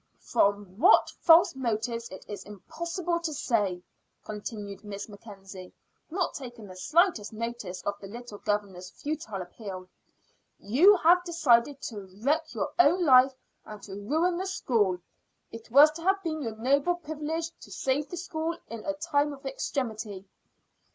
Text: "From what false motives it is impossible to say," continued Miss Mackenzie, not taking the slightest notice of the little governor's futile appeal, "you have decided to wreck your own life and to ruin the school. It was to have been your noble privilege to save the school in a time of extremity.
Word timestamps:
"From 0.19 0.65
what 0.79 1.11
false 1.21 1.55
motives 1.55 2.09
it 2.09 2.25
is 2.27 2.43
impossible 2.43 3.19
to 3.19 3.31
say," 3.31 3.83
continued 4.25 4.83
Miss 4.83 5.07
Mackenzie, 5.07 5.71
not 6.09 6.33
taking 6.33 6.65
the 6.65 6.75
slightest 6.75 7.31
notice 7.31 7.83
of 7.83 7.93
the 7.99 8.07
little 8.07 8.39
governor's 8.39 8.89
futile 8.89 9.43
appeal, 9.43 9.87
"you 10.57 10.95
have 10.97 11.23
decided 11.23 11.79
to 11.83 12.09
wreck 12.23 12.51
your 12.51 12.71
own 12.79 13.05
life 13.05 13.35
and 13.63 13.79
to 13.83 13.93
ruin 13.93 14.37
the 14.37 14.47
school. 14.47 14.97
It 15.51 15.69
was 15.69 15.91
to 15.91 16.01
have 16.01 16.23
been 16.23 16.41
your 16.41 16.55
noble 16.55 16.95
privilege 16.95 17.51
to 17.59 17.69
save 17.71 18.09
the 18.09 18.17
school 18.17 18.57
in 18.71 18.83
a 18.83 18.95
time 18.95 19.33
of 19.33 19.45
extremity. 19.45 20.25